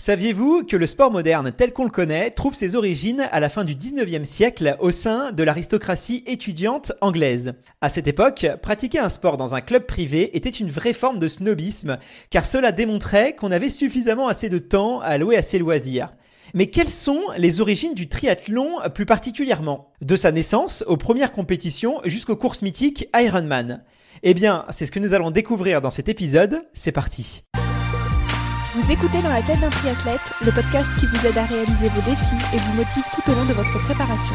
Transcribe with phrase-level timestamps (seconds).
[0.00, 3.64] Saviez-vous que le sport moderne tel qu'on le connaît trouve ses origines à la fin
[3.64, 7.54] du 19e siècle au sein de l'aristocratie étudiante anglaise?
[7.80, 11.26] À cette époque, pratiquer un sport dans un club privé était une vraie forme de
[11.26, 11.98] snobisme,
[12.30, 16.14] car cela démontrait qu'on avait suffisamment assez de temps à allouer à ses loisirs.
[16.54, 19.90] Mais quelles sont les origines du triathlon plus particulièrement?
[20.00, 23.82] De sa naissance aux premières compétitions jusqu'aux courses mythiques Ironman.
[24.22, 27.42] Eh bien, c'est ce que nous allons découvrir dans cet épisode, c'est parti
[28.74, 32.02] vous écoutez Dans la tête d'un triathlète, le podcast qui vous aide à réaliser vos
[32.02, 34.34] défis et vous motive tout au long de votre préparation.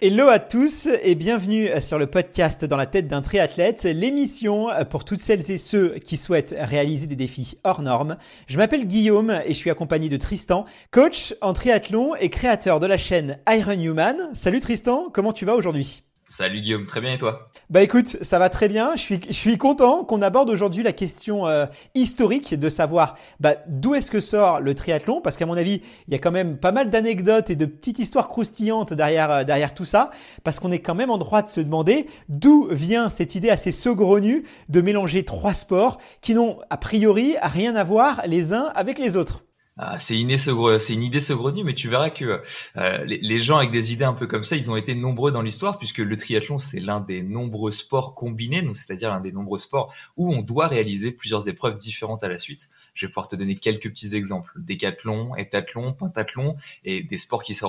[0.00, 5.04] Hello à tous et bienvenue sur le podcast Dans la tête d'un triathlète, l'émission pour
[5.04, 8.16] toutes celles et ceux qui souhaitent réaliser des défis hors normes.
[8.46, 12.86] Je m'appelle Guillaume et je suis accompagné de Tristan, coach en triathlon et créateur de
[12.86, 14.16] la chaîne Iron Human.
[14.34, 16.03] Salut Tristan, comment tu vas aujourd'hui?
[16.26, 18.96] Salut Guillaume, très bien et toi Bah écoute, ça va très bien.
[18.96, 23.56] Je suis, je suis content qu'on aborde aujourd'hui la question euh, historique de savoir bah,
[23.68, 26.56] d'où est-ce que sort le triathlon, parce qu'à mon avis, il y a quand même
[26.56, 30.10] pas mal d'anecdotes et de petites histoires croustillantes derrière, euh, derrière tout ça,
[30.44, 33.70] parce qu'on est quand même en droit de se demander d'où vient cette idée assez
[33.70, 38.98] saugrenue de mélanger trois sports qui n'ont a priori rien à voir les uns avec
[38.98, 39.44] les autres.
[39.76, 42.40] Ah, c'est une, idée saugrenue, mais tu verras que
[42.76, 45.42] euh, les, gens avec des idées un peu comme ça, ils ont été nombreux dans
[45.42, 49.58] l'histoire, puisque le triathlon, c'est l'un des nombreux sports combinés, donc c'est-à-dire l'un des nombreux
[49.58, 52.70] sports où on doit réaliser plusieurs épreuves différentes à la suite.
[52.94, 54.52] Je vais pouvoir te donner quelques petits exemples.
[54.56, 57.64] Décathlon, heptathlon, pentathlon, et des sports qui se,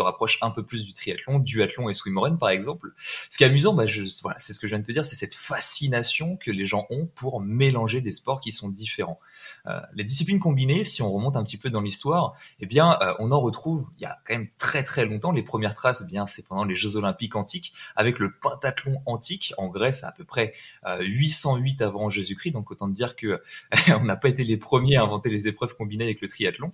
[0.00, 2.94] rapprochent un peu plus du triathlon, duathlon et swimrun par exemple.
[2.96, 3.84] Ce qui est amusant, bah,
[4.22, 6.86] voilà, c'est ce que je viens de te dire, c'est cette fascination que les gens
[6.88, 9.20] ont pour mélanger des sports qui sont différents.
[9.68, 13.14] Euh, les disciplines combinées, si on remonte un petit peu dans l'histoire, eh bien, euh,
[13.18, 15.32] on en retrouve il y a quand même très très longtemps.
[15.32, 19.54] Les premières traces, eh bien, c'est pendant les Jeux Olympiques antiques, avec le pentathlon antique
[19.58, 20.54] en Grèce à, peu près
[21.00, 22.52] 808 euh, avant Jésus-Christ.
[22.52, 23.42] Donc autant dire que
[24.00, 26.72] on n'a pas été les premiers à inventer les épreuves combinées avec le triathlon.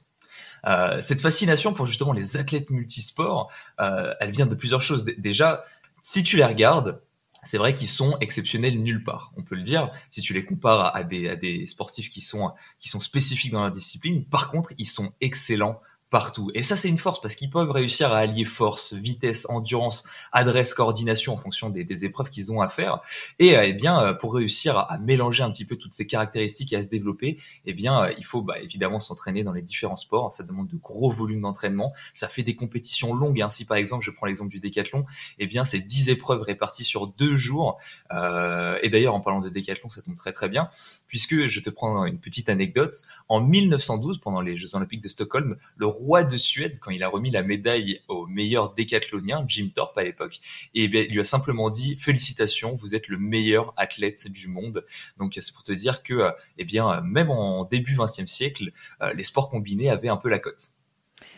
[1.00, 5.04] cette fascination pour justement les athlètes multisports, elle vient de plusieurs choses.
[5.18, 5.64] déjà,
[6.00, 7.00] si tu les regardes,
[7.42, 9.32] c'est vrai qu'ils sont exceptionnels nulle part.
[9.36, 13.00] On peut le dire si tu les compares à, des, sportifs qui sont qui sont
[13.00, 14.24] spécifiques dans la discipline.
[14.24, 15.80] Par contre, ils sont excellents
[16.12, 16.50] partout.
[16.54, 20.74] Et ça, c'est une force parce qu'ils peuvent réussir à allier force, vitesse, endurance, adresse,
[20.74, 23.00] coordination en fonction des, épreuves qu'ils ont à faire.
[23.38, 26.74] Et euh, eh bien, euh, pour réussir à, mélanger un petit peu toutes ces caractéristiques
[26.74, 29.96] et à se développer, eh bien, euh, il faut bah, évidemment s'entraîner dans les différents
[29.96, 30.34] sports.
[30.34, 31.94] Ça demande de gros volumes d'entraînement.
[32.12, 33.40] Ça fait des compétitions longues.
[33.40, 33.48] Hein.
[33.48, 35.06] Si par exemple, je prends l'exemple du décathlon,
[35.38, 37.78] eh bien, c'est 10 épreuves réparties sur deux jours.
[38.12, 40.68] Euh, et d'ailleurs, en parlant de décathlon, ça tombe très très bien
[41.12, 42.94] puisque je te prends une petite anecdote.
[43.28, 47.08] En 1912, pendant les Jeux Olympiques de Stockholm, le roi de Suède, quand il a
[47.08, 50.40] remis la médaille au meilleur décathlonien, Jim Thorpe à l'époque,
[50.74, 54.84] et eh il lui a simplement dit félicitations, vous êtes le meilleur athlète du monde.
[55.18, 59.24] Donc c'est pour te dire que, eh bien, même en début 20e siècle, euh, les
[59.24, 60.74] sports combinés avaient un peu la cote.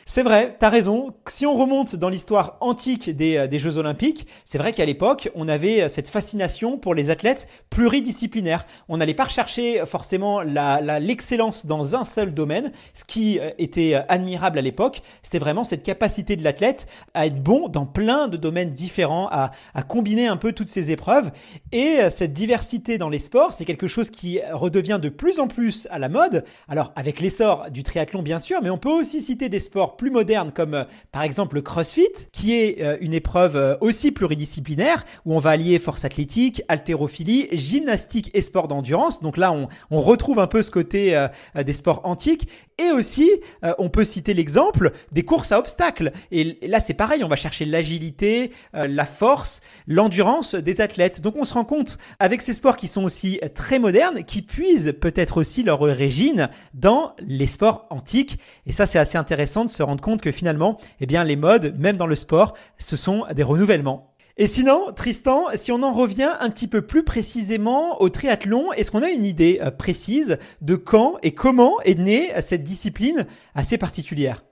[0.07, 1.15] C'est vrai, t'as raison.
[1.27, 5.31] Si on remonte dans l'histoire antique des, euh, des, Jeux Olympiques, c'est vrai qu'à l'époque,
[5.35, 8.67] on avait euh, cette fascination pour les athlètes pluridisciplinaires.
[8.89, 12.73] On n'allait pas rechercher forcément l'excellence dans un seul domaine.
[12.93, 17.43] Ce qui euh, était admirable à l'époque, c'était vraiment cette capacité de l'athlète à être
[17.43, 21.31] bon dans plein de domaines différents, à, à combiner un peu toutes ces épreuves.
[21.73, 25.89] Et cette diversité dans les sports, c'est quelque chose qui redevient de plus en plus
[25.91, 26.45] à la mode.
[26.69, 30.11] Alors avec l'essor du triathlon bien sûr, mais on peut aussi citer des sports plus
[30.11, 35.05] modernes comme euh, par exemple le CrossFit, qui est euh, une épreuve euh, aussi pluridisciplinaire
[35.25, 39.21] où on va allier force athlétique, haltérophilie, gymnastique et sport d'endurance.
[39.21, 41.19] Donc là, on, on, retrouve un peu ce côté
[41.55, 42.49] des sports antiques.
[42.79, 43.31] Et aussi,
[43.79, 46.13] on peut citer l'exemple des courses à obstacles.
[46.33, 51.21] Et là, c'est pareil, on va chercher l'agilité, la force, l'endurance des athlètes.
[51.21, 54.95] Donc on se rend compte avec ces sports qui sont aussi très modernes, qui puisent
[55.01, 58.39] peut-être aussi leur origine dans les sports antiques.
[58.67, 61.75] Et ça, c'est assez intéressant de se rendre compte que finalement, eh bien, les modes,
[61.79, 64.14] même dans le sport, ce sont des renouvellements.
[64.37, 68.91] Et sinon, Tristan, si on en revient un petit peu plus précisément au triathlon, est-ce
[68.91, 73.79] qu'on a une idée euh, précise de quand et comment est née cette discipline assez
[73.79, 74.43] particulière?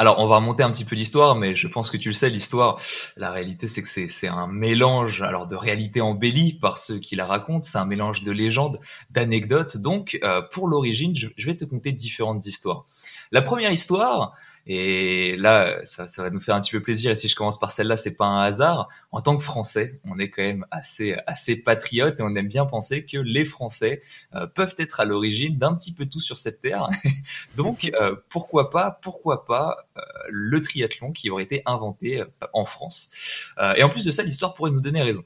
[0.00, 2.28] Alors, on va remonter un petit peu l'histoire, mais je pense que tu le sais,
[2.28, 2.80] l'histoire,
[3.16, 7.26] la réalité, c'est que c'est un mélange, alors de réalité embellie par ceux qui la
[7.26, 9.76] racontent, c'est un mélange de légendes, d'anecdotes.
[9.76, 12.86] Donc, euh, pour l'origine, je, vais te conter différentes histoires.
[13.30, 14.32] La première histoire,
[14.66, 17.10] et là, ça, va nous faire un petit peu plaisir.
[17.10, 18.88] Et si je commence par celle-là, c'est pas un hasard.
[19.12, 22.64] En tant que Français, on est quand même assez assez patriote et on aime bien
[22.64, 24.00] penser que les Français
[24.34, 26.88] euh, peuvent être à l'origine d'un petit peu tout sur cette terre.
[27.56, 30.00] Donc, euh, pourquoi pas, pourquoi pas euh,
[30.30, 32.22] le triathlon qui aurait été inventé
[32.52, 33.52] en France.
[33.76, 35.24] et en plus de ça, l'histoire pourrait nous donner raison.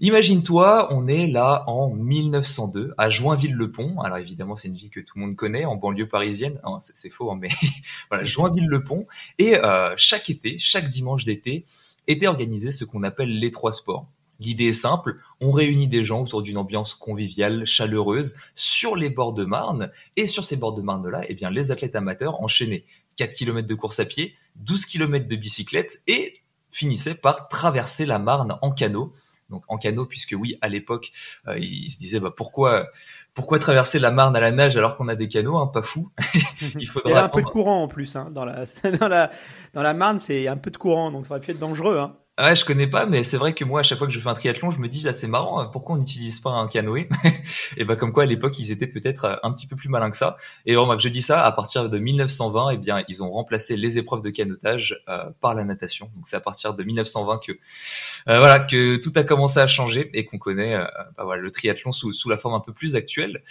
[0.00, 4.00] Imagine-toi, on est là en 1902 à Joinville-le-Pont.
[4.00, 6.60] Alors évidemment, c'est une ville que tout le monde connaît en banlieue parisienne.
[6.78, 7.48] c'est faux, hein, mais
[8.10, 9.06] voilà, Joinville-le-Pont.
[9.38, 11.64] Et euh, chaque été, chaque dimanche d'été,
[12.06, 14.06] était organisé ce qu'on appelle les trois sports.
[14.40, 19.32] L'idée est simple, on réunit des gens autour d'une ambiance conviviale, chaleureuse, sur les bords
[19.32, 22.84] de Marne, et sur ces bords de Marne-là, eh bien, les athlètes amateurs enchaînaient
[23.16, 26.34] 4 km de course à pied, 12 km de bicyclette, et
[26.70, 29.12] finissaient par traverser la Marne en canot.
[29.50, 31.10] Donc en canot, puisque oui, à l'époque,
[31.46, 32.88] euh, ils se disaient bah, pourquoi
[33.34, 36.10] pourquoi traverser la Marne à la nage alors qu'on a des canots, hein, pas fou?
[36.78, 37.10] Il faudra.
[37.10, 38.66] Il y a un peu de courant en plus hein, dans la
[39.00, 39.30] dans la
[39.74, 41.98] dans la Marne, c'est un peu de courant, donc ça aurait pu être dangereux.
[41.98, 42.16] Hein.
[42.38, 44.28] Ouais, je connais pas, mais c'est vrai que moi, à chaque fois que je fais
[44.28, 47.08] un triathlon, je me dis, là, c'est marrant, pourquoi on n'utilise pas un canoë
[47.76, 50.08] Et ben, comme quoi, à l'époque, ils étaient peut-être euh, un petit peu plus malins
[50.08, 50.36] que ça.
[50.64, 53.98] Et remarque, je dis ça, à partir de 1920, eh bien, ils ont remplacé les
[53.98, 56.12] épreuves de canotage euh, par la natation.
[56.14, 60.08] Donc, c'est à partir de 1920 que, euh, voilà, que tout a commencé à changer
[60.14, 60.76] et qu'on connaît,
[61.16, 63.42] bah, voilà, le triathlon sous, sous la forme un peu plus actuelle.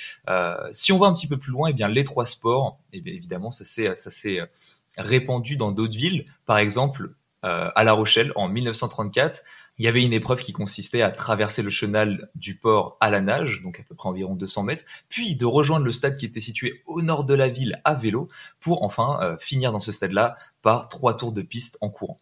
[0.71, 3.13] si on va un petit peu plus loin, eh bien, les trois sports, eh bien,
[3.13, 4.39] évidemment, ça s'est, ça s'est
[4.97, 6.25] répandu dans d'autres villes.
[6.45, 7.09] Par exemple,
[7.47, 9.41] euh, à La Rochelle en 1934.
[9.77, 13.21] Il y avait une épreuve qui consistait à traverser le chenal du port à la
[13.21, 16.41] nage, donc à peu près environ 200 mètres, puis de rejoindre le stade qui était
[16.41, 18.27] situé au nord de la ville à vélo,
[18.59, 22.19] pour enfin euh, finir dans ce stade-là par trois tours de piste en courant.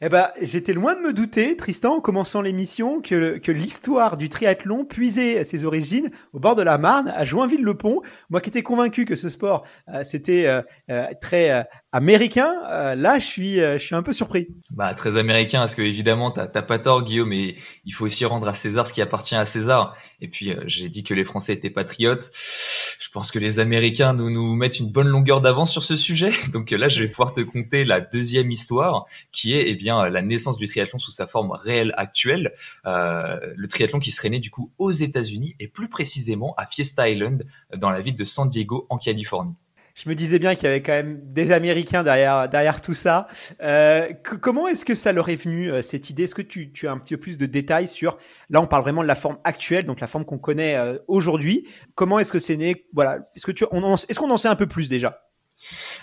[0.00, 4.28] Eh ben, j'étais loin de me douter, Tristan, en commençant l'émission, que, que l'histoire du
[4.28, 8.02] triathlon puisait ses origines au bord de la Marne, à Joinville-le-Pont.
[8.28, 12.54] Moi qui étais convaincu que ce sport, euh, c'était euh, euh, très américain,
[12.96, 14.48] là, je suis, je suis un peu surpris.
[14.70, 17.54] Bah, très américain, parce que évidemment, t'as pas tort, Guillaume, mais
[17.84, 19.96] il faut aussi rendre à César ce qui appartient à César.
[20.20, 22.32] Et puis, j'ai dit que les Français étaient patriotes.
[22.34, 26.32] Je pense que les Américains nous, nous mettent une bonne longueur d'avance sur ce sujet.
[26.52, 30.22] Donc là, je vais pouvoir te conter la deuxième histoire, qui est, eh bien, la
[30.22, 32.52] naissance du triathlon sous sa forme réelle actuelle.
[32.86, 37.08] Euh, le triathlon qui serait né, du coup, aux États-Unis et plus précisément à Fiesta
[37.08, 37.44] Island,
[37.76, 39.56] dans la ville de San Diego, en Californie
[39.94, 43.28] je me disais bien qu'il y avait quand même des Américains derrière, derrière tout ça.
[43.62, 46.24] Euh, comment est-ce que ça leur est venu, euh, cette idée?
[46.24, 48.18] Est-ce que tu, as un petit peu plus de détails sur...
[48.50, 51.68] Là, on parle vraiment de la forme actuelle, donc la forme qu'on connaît euh, aujourd'hui.
[51.94, 52.86] Comment est-ce que c'est né?
[52.92, 53.18] Voilà.
[53.36, 55.20] Est-ce est-ce qu'on en sait un peu plus déjà?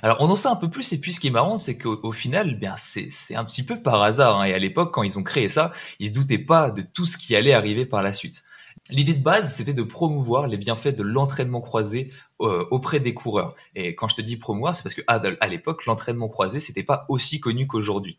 [0.02, 2.12] Alors on en sait un peu plus et puis ce qui est marrant c'est qu'au
[2.12, 4.46] final bien c'est un petit peu par hasard hein.
[4.46, 7.18] et à l'époque quand ils ont créé ça ils se doutaient pas de tout ce
[7.18, 8.44] qui allait arriver par la suite.
[8.90, 12.12] L'idée de base, c'était de promouvoir les bienfaits de l'entraînement croisé
[12.42, 13.56] euh, auprès des coureurs.
[13.76, 17.06] Et quand je te dis promouvoir, c'est parce que à, l'époque, l'entraînement croisé, c'était pas
[17.08, 18.18] aussi connu qu'aujourd'hui.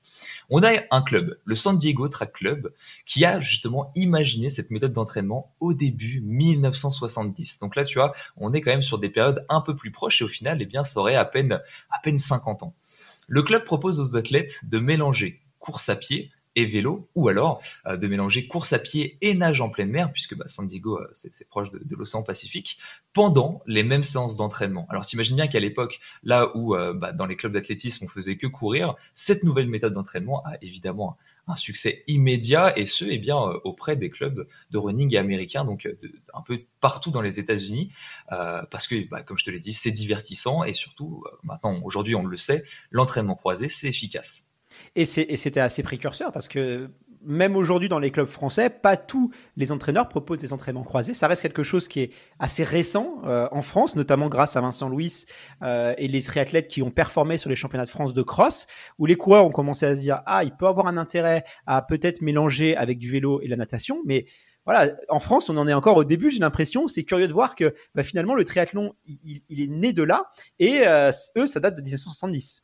[0.50, 2.72] On a un club, le San Diego Track Club,
[3.04, 7.58] qui a justement imaginé cette méthode d'entraînement au début 1970.
[7.58, 10.20] Donc là, tu vois, on est quand même sur des périodes un peu plus proches
[10.22, 11.60] et au final, eh bien, ça aurait à peine
[11.90, 12.74] à peine 50 ans.
[13.26, 17.96] Le club propose aux athlètes de mélanger course à pied, et vélo, ou alors euh,
[17.96, 21.10] de mélanger course à pied et nage en pleine mer, puisque bah, San Diego, euh,
[21.12, 22.78] c'est proche de, l'océan Pacifique,
[23.12, 24.86] pendant les mêmes séances d'entraînement.
[24.90, 28.36] Alors t'imagines bien qu'à l'époque, là où euh, bah, dans les clubs d'athlétisme on faisait
[28.36, 31.16] que courir, cette nouvelle méthode d'entraînement a évidemment
[31.46, 35.88] un, succès immédiat, et ce, eh bien, auprès des clubs de running américains, donc
[36.32, 37.90] un peu partout dans les États-Unis,
[38.28, 42.24] parce que, bah, comme je te l'ai dit, c'est divertissant, et surtout, maintenant, aujourd'hui, on
[42.24, 44.51] le sait, l'entraînement croisé, c'est efficace.
[44.94, 46.90] Et c'était assez précurseur parce que
[47.24, 51.14] même aujourd'hui dans les clubs français, pas tous les entraîneurs proposent des entraînements croisés.
[51.14, 54.88] Ça reste quelque chose qui est assez récent euh, en France, notamment grâce à Vincent
[54.88, 55.24] Louis
[55.62, 58.66] euh, et les triathlètes qui ont performé sur les championnats de France de cross,
[58.98, 61.82] où les coureurs ont commencé à se dire ah il peut avoir un intérêt à
[61.82, 64.26] peut-être mélanger avec du vélo et la natation, mais
[64.64, 66.86] voilà, en France, on en est encore au début, j'ai l'impression.
[66.86, 70.30] C'est curieux de voir que bah, finalement, le triathlon, il, est né de là.
[70.60, 72.62] Et euh, eux, ça date de 1970.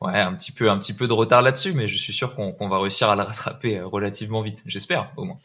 [0.00, 2.68] Ouais, un petit peu, un petit peu de retard là-dessus, mais je suis sûr qu'on
[2.68, 4.62] va réussir à la rattraper euh, relativement vite.
[4.64, 5.36] J'espère, au moins.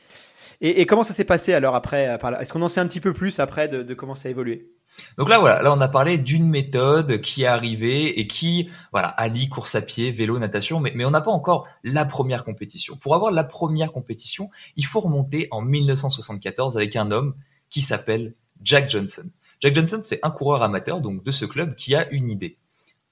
[0.61, 3.39] Et, comment ça s'est passé alors après Est-ce qu'on en sait un petit peu plus
[3.41, 4.71] après de, comment ça a évolué?
[5.17, 9.09] Donc là, voilà, là on a parlé d'une méthode qui est arrivée et qui, voilà,
[9.09, 12.95] allie course à pied, vélo, natation, mais, mais on n'a pas encore la première compétition.
[12.95, 17.35] Pour avoir la première compétition, il faut remonter en 1974 avec un homme
[17.69, 19.29] qui s'appelle Jack Johnson.
[19.59, 22.57] Jack Johnson, c'est un coureur amateur donc de ce club qui a une idée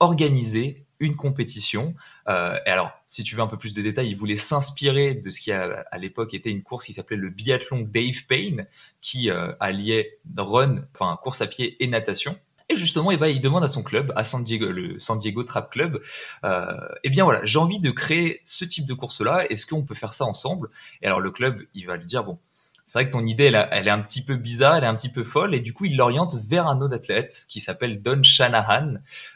[0.03, 1.93] organiser une compétition.
[2.27, 5.31] Euh, et alors, si tu veux un peu plus de détails, il voulait s'inspirer de
[5.31, 8.67] ce qui a, à l'époque était une course qui s'appelait le biathlon Dave Payne,
[9.01, 12.37] qui euh, alliait run, enfin course à pied et natation.
[12.69, 15.43] Et justement, eh ben, il demande à son club, à San Diego, le San Diego
[15.43, 16.01] Trap Club,
[16.45, 16.65] euh,
[17.03, 19.45] eh bien voilà, j'ai envie de créer ce type de course-là.
[19.49, 20.69] Est-ce qu'on peut faire ça ensemble?
[21.01, 22.39] Et alors le club, il va lui dire bon,
[22.85, 25.09] c'est vrai que ton idée, elle, est un petit peu bizarre, elle est un petit
[25.09, 28.95] peu folle, et du coup, il l'oriente vers un autre athlète qui s'appelle Don Shanahan,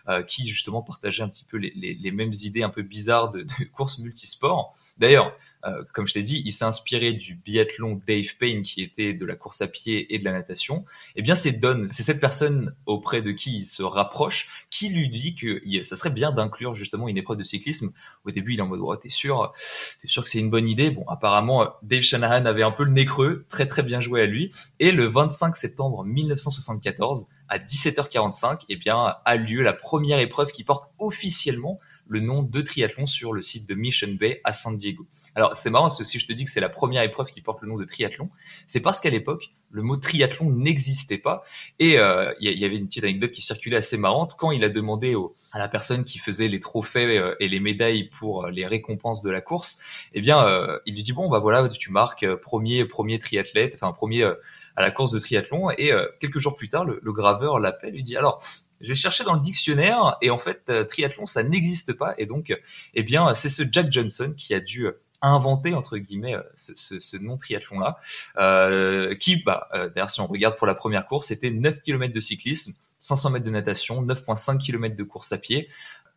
[0.09, 3.63] euh, qui justement partageait un petit peu les, mêmes idées un peu bizarres de, de
[3.71, 4.75] course multisport.
[4.97, 5.33] D'ailleurs,
[5.65, 9.25] euh, comme je t'ai dit, il s'est inspiré du biathlon Dave Payne qui était de
[9.25, 10.85] la course à pied et de la natation.
[11.15, 15.09] Eh bien, c'est Don, c'est cette personne auprès de qui il se rapproche, qui lui
[15.09, 17.91] dit que ça serait bien d'inclure justement une épreuve de cyclisme.
[18.25, 19.51] Au début, il est en mode, ouais, t'es sûr,
[20.01, 20.91] t'es sûr que c'est une bonne idée?
[20.91, 24.25] Bon, apparemment, Dave Shanahan avait un peu le nez creux, très très bien joué à
[24.25, 24.51] lui.
[24.79, 30.63] Et le 25 septembre 1974, à 17h45, eh bien, a lieu la première épreuve qui
[30.63, 35.05] porte officiellement le nom de triathlon sur le site de Mission Bay à San Diego.
[35.37, 37.67] Alors c'est marrant si je te dis que c'est la première épreuve qui porte le
[37.67, 38.31] nom de triathlon,
[38.65, 41.43] c'est parce qu'à l'époque le mot triathlon n'existait pas.
[41.77, 44.33] Et il euh, y, avait une petite anecdote qui circulait assez marrante.
[44.39, 45.15] Quand il a demandé
[45.51, 49.21] à la personne qui faisait les trophées euh, et les médailles pour euh, les récompenses
[49.21, 49.79] de la course,
[50.15, 50.43] eh bien
[50.87, 54.89] il lui dit bon bah voilà tu marques premier premier triathlète, enfin premier à la
[54.89, 55.69] course de triathlon.
[55.77, 58.43] Et quelques jours plus tard le, le graveur l'appelle lui dit alors
[58.81, 62.59] j'ai cherché dans le dictionnaire et en fait triathlon ça n'existe pas et donc
[62.93, 64.87] eh bien c'est ce Jack Johnson qui a dû
[65.21, 67.97] inventé entre guillemets euh, ce, ce, ce non triathlon là
[68.37, 72.13] euh, qui bah euh, d'ailleurs si on regarde pour la première course c'était 9 km
[72.13, 75.69] de cyclisme 500 mètres de natation 9.5 km de course à pied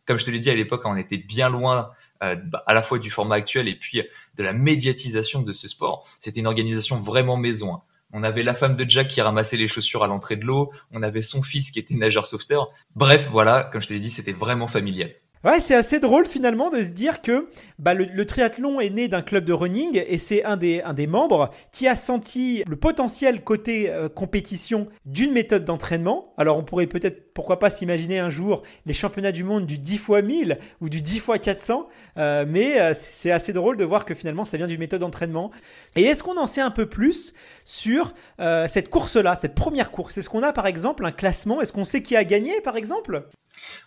[0.05, 1.91] comme je te l'ai dit à l'époque on était bien loin
[2.23, 4.03] euh, bah, à la fois du format actuel et puis
[4.35, 7.81] de la médiatisation de ce sport c'était une organisation vraiment maison hein.
[8.13, 10.71] On avait la femme de Jack qui ramassait les chaussures à l'entrée de l'eau.
[10.91, 12.69] On avait son fils qui était nageur sauveteur.
[12.95, 15.13] Bref, voilà, comme je te l'ai dit, c'était vraiment familial.
[15.43, 19.23] Ouais, c'est assez drôle finalement de se dire que bah, le, triathlon est né d'un
[19.23, 23.43] club de running et c'est un des, un des membres qui a senti le potentiel
[23.43, 26.35] côté euh, compétition d'une méthode d'entraînement.
[26.37, 29.95] Alors on pourrait peut-être, pourquoi pas s'imaginer un jour les championnats du monde du 10
[29.95, 34.13] x 1000 ou du 10 x 400, mais euh, c'est assez drôle de voir que
[34.13, 35.49] finalement ça vient d'une méthode d'entraînement.
[35.95, 37.33] Et est-ce qu'on en sait un peu plus
[37.65, 40.19] sur euh, cette course-là, cette première course?
[40.19, 41.61] Est-ce qu'on a par exemple un classement?
[41.61, 43.27] Est-ce qu'on sait qui a gagné par exemple?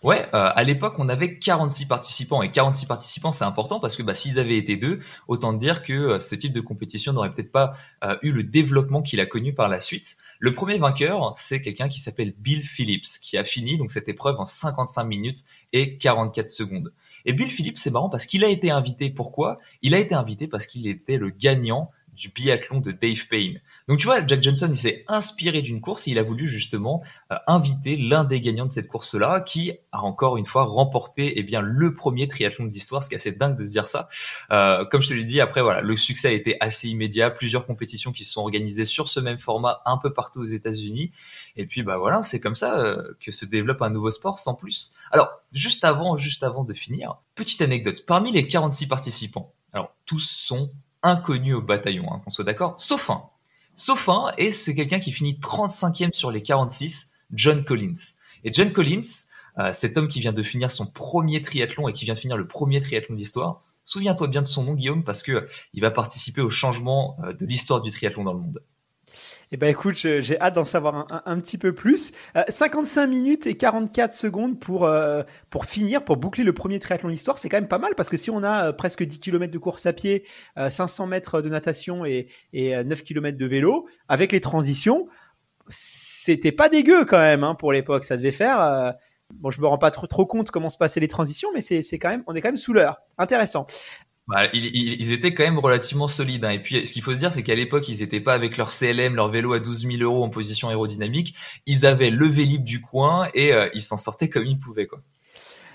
[0.03, 4.03] Ouais, euh, à l'époque, on avait 46 participants et 46 participants, c'est important parce que
[4.03, 7.51] bah, s'ils avaient été deux, autant dire que euh, ce type de compétition n'aurait peut-être
[7.51, 10.17] pas euh, eu le développement qu'il a connu par la suite.
[10.39, 14.39] Le premier vainqueur, c'est quelqu'un qui s'appelle Bill Phillips, qui a fini donc cette épreuve
[14.39, 15.43] en 55 minutes
[15.73, 16.93] et 44 secondes.
[17.25, 19.09] Et Bill Phillips, c'est marrant parce qu'il a été invité.
[19.09, 19.59] Pourquoi?
[19.81, 23.61] Il a été invité parce qu'il était le gagnant du biathlon de Dave Payne.
[23.87, 27.03] Donc tu vois, Jack Johnson, il s'est inspiré d'une course et il a voulu justement
[27.31, 31.43] euh, inviter l'un des gagnants de cette course-là, qui a encore une fois remporté eh
[31.43, 34.07] bien le premier triathlon de l'histoire, ce qui est assez dingue de se dire ça.
[34.51, 37.65] Euh, comme je te l'ai dit, après voilà, le succès a été assez immédiat, plusieurs
[37.65, 41.11] compétitions qui se sont organisées sur ce même format un peu partout aux États-Unis,
[41.55, 44.55] et puis bah voilà, c'est comme ça euh, que se développe un nouveau sport sans
[44.55, 44.93] plus.
[45.11, 48.05] Alors juste avant, juste avant de finir, petite anecdote.
[48.05, 50.71] Parmi les 46 participants, alors tous sont
[51.05, 53.23] inconnu au bataillon, hein, qu'on soit d'accord, sauf un.
[53.75, 57.93] Sauf un, et c'est quelqu'un qui finit 35e sur les 46, John Collins.
[58.43, 59.01] Et John Collins,
[59.59, 62.37] euh, cet homme qui vient de finir son premier triathlon et qui vient de finir
[62.37, 66.41] le premier triathlon d'histoire, souviens-toi bien de son nom, Guillaume, parce que il va participer
[66.41, 68.63] au changement euh, de l'histoire du triathlon dans le monde.
[69.51, 72.13] Eh ben écoute, j'ai hâte d'en savoir un, petit peu plus.
[72.47, 77.09] 55 euh, minutes et 44 secondes pour, euh, pour finir, pour boucler le premier triathlon
[77.09, 79.19] de l'histoire, c'est quand même pas mal parce que si on a euh, presque 10
[79.19, 80.25] km de course à pied,
[80.57, 85.07] 500 mètres de natation et, et 9 km de vélo, avec les transitions,
[85.69, 88.03] c'était pas dégueu quand même hein, pour l'époque.
[88.03, 88.95] Ça devait faire...
[89.33, 91.81] Bon, je me rends pas trop, trop compte comment se passaient les transitions, mais c'est
[91.97, 93.01] quand même, on est quand même sous l'heure.
[93.17, 93.65] Intéressant.
[94.27, 96.45] Bah, ils, étaient quand même relativement solides.
[96.45, 96.49] Hein.
[96.49, 98.71] Et puis, ce qu'il faut se dire, c'est qu'à l'époque, ils n'étaient pas avec leur
[98.71, 101.35] CLM, leur vélo à 12 000 euros en position aérodynamique.
[101.67, 104.87] Ils avaient le Vélib du coin et euh, ils s'en sortaient comme ils pouvaient.
[104.87, 105.01] Quoi.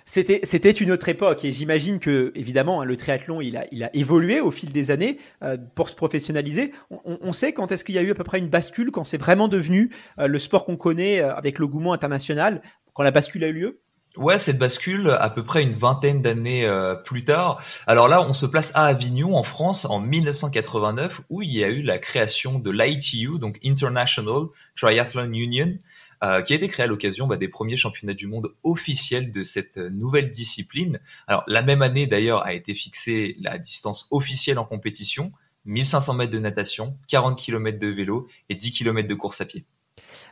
[0.04, 3.84] C'était, c'était une autre époque et j'imagine que évidemment hein, le triathlon il a, il
[3.84, 6.72] a évolué au fil des années euh, pour se professionnaliser.
[7.04, 9.18] On, sait quand est-ce qu'il y a eu à peu près une bascule quand c'est
[9.18, 12.62] vraiment devenu euh, le sport qu'on connaît avec le gourmand international
[12.94, 13.80] quand la bascule a eu lieu?
[14.16, 17.62] Ouais, cette bascule à peu près une vingtaine d'années euh, plus tard.
[17.86, 21.68] Alors là, on se place à Avignon, en France, en 1989, où il y a
[21.68, 25.78] eu la création de l'ITU, donc International Triathlon Union,
[26.24, 29.44] euh, qui a été créée à l'occasion bah, des premiers championnats du monde officiels de
[29.44, 30.98] cette nouvelle discipline.
[31.28, 35.30] Alors la même année d'ailleurs a été fixée la distance officielle en compétition,
[35.66, 39.64] 1500 mètres de natation, 40 km de vélo et 10 km de course à pied.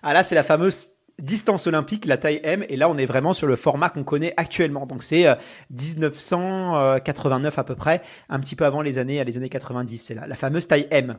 [0.03, 0.89] Ah là, c'est la fameuse
[1.21, 4.35] distance olympique, la taille M, et là on est vraiment sur le format qu'on connaît
[4.37, 4.87] actuellement.
[4.87, 5.27] Donc c'est
[5.71, 9.99] 1989 euh, à peu près, un petit peu avant les années, les années 90.
[9.99, 11.19] C'est la, fameuse taille M.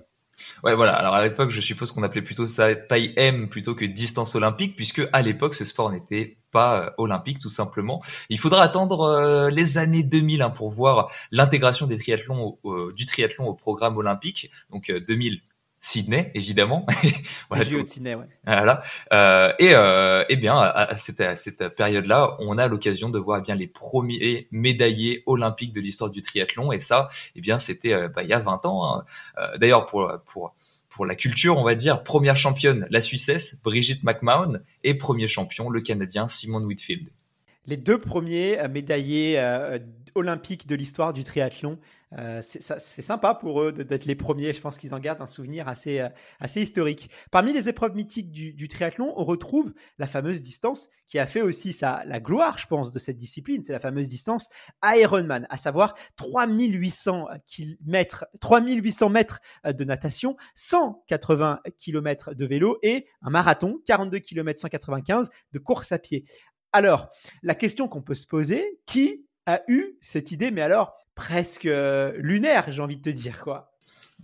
[0.64, 0.94] Ouais, voilà.
[0.94, 4.78] Alors à l'époque, je suppose qu'on appelait plutôt ça taille M plutôt que distance olympique,
[4.78, 8.02] puisque à l'époque, ce sport n'était pas euh, olympique tout simplement.
[8.30, 12.58] Il faudra attendre euh, les années 2000 hein, pour voir l'intégration du triathlon
[13.46, 14.50] au programme olympique.
[14.72, 15.42] Donc 2000
[15.80, 16.86] Sydney, évidemment.
[17.50, 18.26] voilà, de Sydney, ouais.
[18.46, 18.84] Voilà.
[19.14, 23.40] Euh, et euh, eh bien, à, cette, à cette période-là, on a l'occasion de voir
[23.40, 26.72] eh bien les premiers médaillés olympiques de l'histoire du triathlon.
[26.72, 28.94] Et ça, eh bien, c'était euh, bah, il y a 20 ans.
[28.94, 29.06] Hein.
[29.38, 30.54] Euh, d'ailleurs, pour pour
[30.90, 35.70] pour la culture, on va dire, première championne, la Suissesse, Brigitte McMahon, et premier champion,
[35.70, 37.08] le Canadien Simon Whitfield.
[37.70, 39.40] Les deux premiers médaillés
[40.16, 41.78] olympiques de l'histoire du triathlon.
[42.18, 44.54] Euh, c'est sympa pour eux d'être les premiers.
[44.54, 46.10] Je pense qu'ils en gardent un souvenir assez, euh,
[46.40, 47.12] assez historique.
[47.30, 51.72] Parmi les épreuves mythiques du, triathlon, on retrouve la fameuse distance qui a fait aussi
[51.72, 53.62] sa, la gloire, je pense, de cette discipline.
[53.62, 54.50] C'est la fameuse distance
[54.84, 63.30] Ironman, à savoir 3800 km, 3800 mètres de natation, 180 km de vélo et un
[63.30, 66.26] marathon, 42 km 195 de course à pied.
[66.74, 67.10] Alors,
[67.44, 72.14] la question qu'on peut se poser, qui a eu cette idée, mais alors presque euh,
[72.18, 73.72] lunaire, j'ai envie de te dire quoi?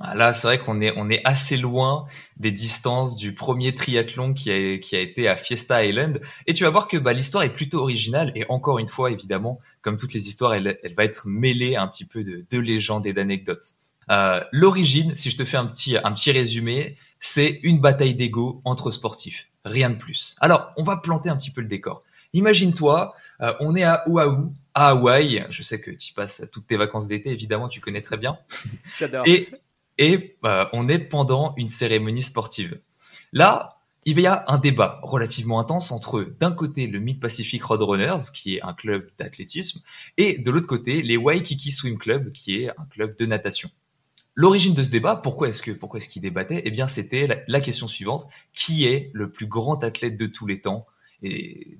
[0.01, 2.05] Ah, là, c'est vrai qu'on est on est assez loin
[2.37, 6.21] des distances du premier triathlon qui a qui a été à Fiesta Island.
[6.47, 8.31] Et tu vas voir que bah, l'histoire est plutôt originale.
[8.35, 11.87] Et encore une fois, évidemment, comme toutes les histoires, elle, elle va être mêlée un
[11.87, 13.75] petit peu de, de légendes et d'anecdotes.
[14.09, 18.61] Euh, L'origine, si je te fais un petit un petit résumé, c'est une bataille d'ego
[18.65, 20.35] entre sportifs, rien de plus.
[20.41, 22.03] Alors, on va planter un petit peu le décor.
[22.35, 25.45] Imagine-toi, euh, on est à Oahu, à Hawaï.
[25.49, 28.37] Je sais que tu passes toutes tes vacances d'été, évidemment, tu connais très bien.
[28.99, 29.23] J'adore.
[29.25, 29.49] Et,
[29.97, 32.79] et euh, on est pendant une cérémonie sportive.
[33.31, 38.31] Là, il y a un débat relativement intense entre, d'un côté, le Mid Pacific Roadrunners,
[38.33, 39.81] qui est un club d'athlétisme,
[40.17, 43.71] et de l'autre côté, les Waikiki Swim Club, qui est un club de natation.
[44.35, 46.61] L'origine de ce débat, pourquoi est-ce que pourquoi est-ce qu'il débattait?
[46.65, 50.59] Eh bien, c'était la, question suivante qui est le plus grand athlète de tous les
[50.59, 50.85] temps?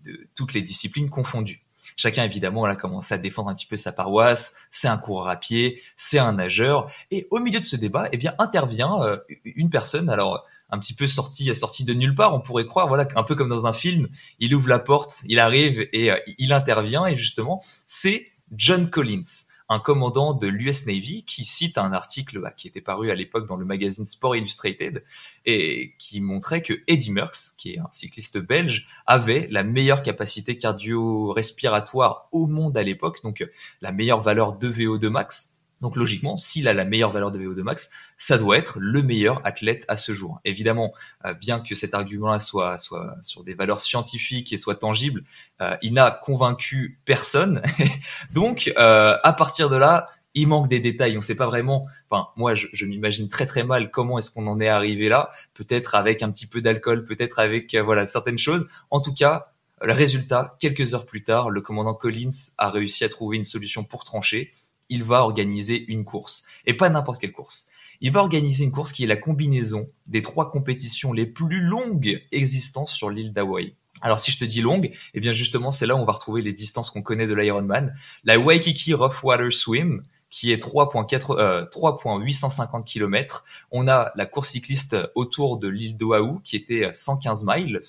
[0.04, 1.62] De toutes les disciplines confondues.
[1.98, 4.56] Chacun évidemment a commencé à défendre un petit peu sa paroisse.
[4.70, 6.92] C'est un coureur à pied, c'est un nageur.
[7.12, 10.10] Et au milieu de ce débat, eh bien intervient euh, une personne.
[10.10, 13.36] Alors un petit peu sorti sorti de nulle part, on pourrait croire, voilà, un peu
[13.36, 14.10] comme dans un film.
[14.40, 17.06] Il ouvre la porte, il arrive et euh, il intervient.
[17.06, 22.52] Et justement, c'est John Collins un commandant de l'US Navy qui cite un article bah,
[22.52, 25.04] qui était paru à l'époque dans le magazine Sport Illustrated
[25.46, 30.58] et qui montrait que Eddie Merckx, qui est un cycliste belge, avait la meilleure capacité
[30.58, 33.48] cardio-respiratoire au monde à l'époque, donc
[33.82, 37.62] la meilleure valeur de VO2 max donc logiquement, s'il a la meilleure valeur de VO2
[37.62, 40.40] max, ça doit être le meilleur athlète à ce jour.
[40.46, 40.94] Évidemment,
[41.26, 45.24] euh, bien que cet argument-là soit, soit sur des valeurs scientifiques et soit tangible,
[45.62, 47.62] euh, il n'a convaincu personne.
[48.34, 51.14] Donc, euh, à partir de là, il manque des détails.
[51.14, 51.88] On ne sait pas vraiment.
[52.10, 55.30] Enfin, moi, je, je m'imagine très très mal comment est-ce qu'on en est arrivé là.
[55.54, 58.68] Peut-être avec un petit peu d'alcool, peut-être avec voilà certaines choses.
[58.90, 63.10] En tout cas, le résultat, quelques heures plus tard, le commandant Collins a réussi à
[63.10, 64.52] trouver une solution pour trancher
[64.90, 66.46] il va organiser une course.
[66.66, 67.68] Et pas n'importe quelle course.
[68.02, 72.22] Il va organiser une course qui est la combinaison des trois compétitions les plus longues
[72.32, 73.74] existantes sur l'île d'Hawaï.
[74.02, 76.42] Alors si je te dis longue, eh bien justement c'est là où on va retrouver
[76.42, 77.96] les distances qu'on connaît de l'Ironman.
[78.24, 83.46] La Waikiki Rough Water Swim, qui est 3.850 km.
[83.46, 87.80] Euh, on a la course cycliste autour de l'île d'Oahu, qui était 115 miles.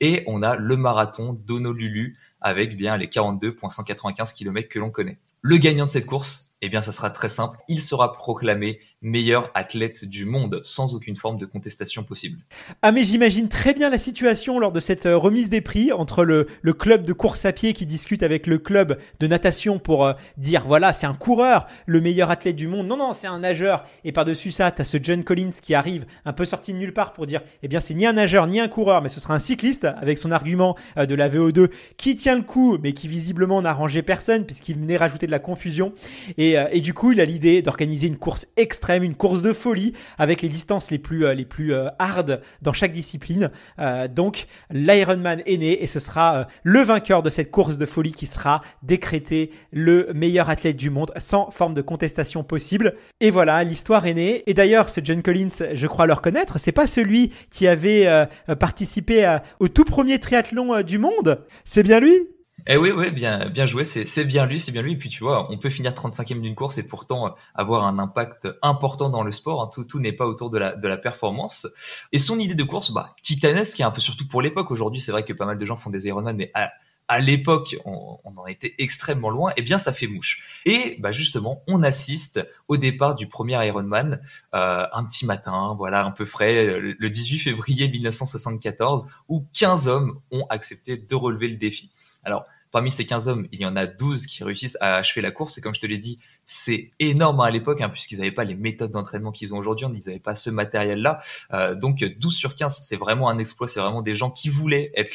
[0.00, 5.18] Et on a le marathon d'Honolulu avec bien les 42.195 km que l'on connaît.
[5.42, 7.58] Le gagnant de cette course, eh bien, ça sera très simple.
[7.68, 12.38] Il sera proclamé meilleur athlète du monde, sans aucune forme de contestation possible.
[12.82, 16.22] Ah mais j'imagine très bien la situation lors de cette euh, remise des prix entre
[16.22, 20.04] le, le club de course à pied qui discute avec le club de natation pour
[20.04, 22.86] euh, dire voilà c'est un coureur, le meilleur athlète du monde.
[22.88, 23.86] Non non c'est un nageur.
[24.04, 26.92] Et par-dessus ça tu as ce John Collins qui arrive un peu sorti de nulle
[26.92, 29.32] part pour dire eh bien c'est ni un nageur ni un coureur mais ce sera
[29.32, 33.08] un cycliste avec son argument euh, de la VO2 qui tient le coup mais qui
[33.08, 35.94] visiblement n'a rangé personne puisqu'il venait rajouter de la confusion.
[36.36, 38.46] Et, et du coup il a l'idée d'organiser une course
[38.90, 42.40] extrême une course de folie avec les distances les plus, euh, les plus euh, hard
[42.60, 43.50] dans chaque discipline.
[43.78, 48.12] Euh, donc l'Ironman est né et ce sera le vainqueur de cette course de folie
[48.12, 52.96] qui sera décrété le meilleur athlète du monde sans forme de contestation possible.
[53.20, 54.42] Et voilà, l'histoire est née.
[54.46, 58.26] Et d'ailleurs, ce John Collins, je crois le reconnaître, c'est pas celui qui avait
[58.58, 61.44] participé au tout premier triathlon du monde.
[61.64, 62.26] C'est bien lui?
[62.66, 63.84] Eh oui, oui, bien, bien joué.
[63.84, 64.92] C'est bien lui, c'est bien lui.
[64.92, 67.98] Et puis tu vois, on peut finir 35e d'une course et pourtant euh, avoir un
[67.98, 69.62] impact important dans le sport.
[69.62, 69.70] Hein.
[69.72, 71.68] Tout, tout n'est pas autour de la, de la performance.
[72.12, 74.70] Et son idée de course, bah, titanesque, qui est un peu surtout pour l'époque.
[74.70, 76.70] Aujourd'hui, c'est vrai que pas mal de gens font des Ironman, mais à,
[77.10, 79.52] à l'époque, on, on, en était extrêmement loin.
[79.56, 80.62] Eh bien, ça fait mouche.
[80.64, 84.20] Et bah justement, on assiste au départ du premier Ironman,
[84.54, 90.20] euh, un petit matin, voilà, un peu frais, le 18 février 1974, où 15 hommes
[90.30, 91.90] ont accepté de relever le défi.
[92.24, 95.30] Alors, parmi ces 15 hommes, il y en a 12 qui réussissent à achever la
[95.30, 95.58] course.
[95.58, 98.54] Et comme je te l'ai dit, c'est énorme à l'époque, hein, puisqu'ils n'avaient pas les
[98.54, 101.20] méthodes d'entraînement qu'ils ont aujourd'hui, ils n'avaient pas ce matériel-là.
[101.52, 104.92] Euh, donc 12 sur 15, c'est vraiment un exploit, c'est vraiment des gens qui voulaient
[104.96, 105.12] être,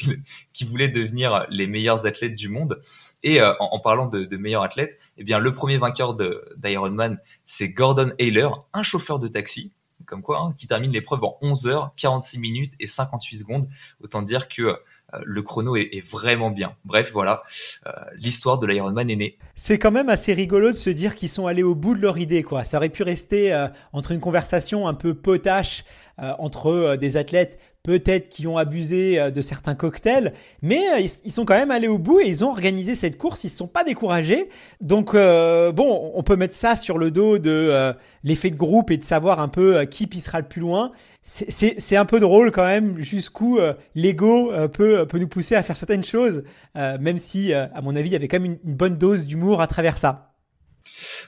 [0.52, 2.80] qui voulaient devenir les meilleurs athlètes du monde.
[3.22, 6.16] Et euh, en, parlant de, meilleurs athlètes, eh bien le premier vainqueur
[6.56, 9.72] d'Ironman, c'est Gordon Hayler, un chauffeur de taxi
[10.04, 13.68] comme quoi, hein, qui termine l'épreuve en 11 heures, 46 minutes et 58 secondes.
[14.00, 14.78] Autant dire que
[15.24, 16.74] le chrono est, vraiment bien.
[16.84, 17.42] Bref, voilà,
[17.86, 19.38] euh, l'histoire de l'Ironman est née.
[19.54, 22.18] C'est quand même assez rigolo de se dire qu'ils sont allés au bout de leur
[22.18, 22.64] idée, quoi.
[22.64, 25.84] Ça aurait pu rester euh, entre une conversation un peu potache
[26.18, 31.44] entre des athlètes peut-être qui ont abusé euh, de certains cocktails, mais euh, ils, sont
[31.44, 33.84] quand même allés au bout et ils ont organisé cette course, ils ne sont pas
[33.84, 34.50] découragés.
[34.80, 38.96] Donc euh, bon, on peut mettre ça sur le dos de l'effet de groupe et
[38.96, 40.90] de savoir un peu qui pissera le plus loin.
[41.22, 43.58] C'est un peu drôle quand même jusqu'où
[43.94, 46.42] l'ego peut, peut nous pousser à faire certaines choses,
[46.74, 49.66] même si, à mon avis, il y avait quand même une bonne dose d'humour à
[49.66, 50.35] travers ça.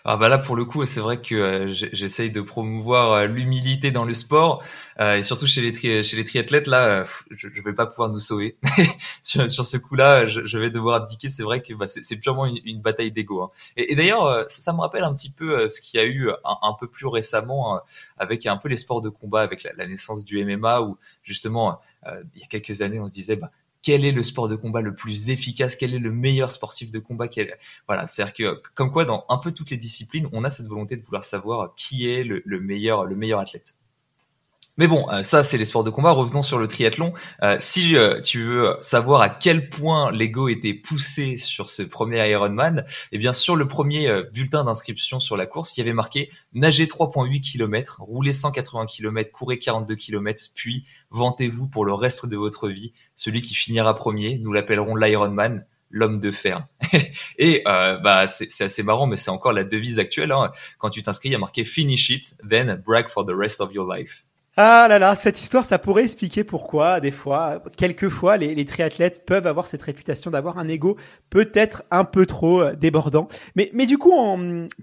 [0.05, 3.91] Ah bah là pour le coup c'est vrai que euh, j'essaye de promouvoir euh, l'humilité
[3.91, 4.63] dans le sport
[5.01, 8.19] euh, et surtout chez les chez les triathlètes là je, je vais pas pouvoir nous
[8.19, 8.57] sauver
[9.23, 12.47] sur, sur ce coup-là je, je, vais devoir abdiquer c'est vrai que bah, c'est purement
[12.47, 13.51] une, une, bataille d'ego hein.
[13.77, 16.89] et, d'ailleurs ça, me rappelle un petit peu ce qu'il y a eu un, peu
[16.89, 17.81] plus récemment
[18.17, 21.81] avec un peu les sports de combat avec la, la naissance du MMA où justement
[22.35, 23.51] il y a quelques années on se disait bah
[23.83, 26.99] quel est le sport de combat le plus efficace, quel est le meilleur sportif de
[26.99, 27.29] combat,
[27.87, 30.97] voilà, c'est-à-dire que comme quoi dans un peu toutes les disciplines, on a cette volonté
[30.97, 33.75] de vouloir savoir qui est le meilleur, le meilleur athlète.
[34.79, 36.13] Mais bon, euh, ça c'est les sports de combat.
[36.13, 37.13] Revenons sur le triathlon.
[37.43, 42.31] Euh, si euh, tu veux savoir à quel point l'ego était poussé sur ce premier
[42.31, 46.31] Ironman, eh bien sur le premier bulletin d'inscription sur la course, il y avait marqué
[46.53, 52.37] nager 3.8 km, rouler 180 km, courir 42 km, puis vantez-vous pour le reste de
[52.37, 52.93] votre vie.
[53.17, 56.67] Celui qui finira premier, nous l'appellerons l'Ironman l'homme de fer.
[57.39, 60.31] et bah c'est assez marrant, mais c'est encore la devise actuelle.
[60.31, 60.53] Hein.
[60.79, 63.73] Quand tu t'inscris, il y a marqué Finish it, then brag for the rest of
[63.73, 64.28] your life.
[64.61, 69.25] Ah là là, cette histoire, ça pourrait expliquer pourquoi, des fois, quelquefois, les, les triathlètes
[69.25, 70.97] peuvent avoir cette réputation d'avoir un ego
[71.31, 73.29] peut-être un peu trop euh, débordant.
[73.55, 74.13] Mais, mais du coup,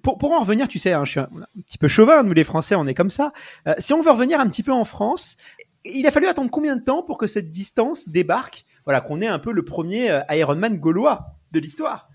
[0.02, 1.28] pour, pour en revenir, tu sais, hein, je suis un,
[1.68, 3.34] petit peu chauvin, nous les Français, on est comme ça.
[3.68, 5.36] Euh, si on veut revenir un petit peu en France,
[5.84, 9.28] il a fallu attendre combien de temps pour que cette distance débarque Voilà, qu'on ait
[9.28, 12.08] un peu le premier euh, Ironman gaulois de l'histoire?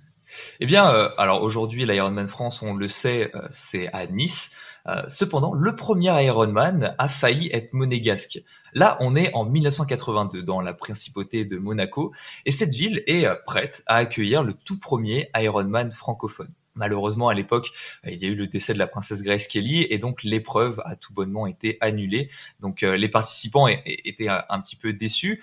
[0.61, 0.85] Eh bien,
[1.19, 4.57] alors aujourd'hui, l'Ironman France, on le sait, c'est à Nice.
[4.87, 8.43] Euh, cependant, le premier Ironman a failli être monégasque.
[8.75, 12.13] Là, on est en 1982 dans la principauté de Monaco
[12.47, 16.51] et cette ville est euh, prête à accueillir le tout premier Ironman francophone.
[16.77, 17.71] Malheureusement, à l'époque,
[18.07, 20.97] il y a eu le décès de la princesse Grace Kelly et donc l'épreuve a
[20.97, 22.31] tout bonnement été annulée.
[22.61, 25.43] Donc euh, les participants étaient un petit peu déçus.